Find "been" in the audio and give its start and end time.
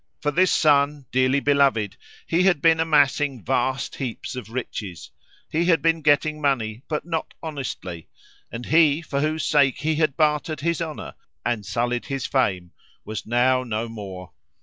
2.59-2.79, 5.83-6.01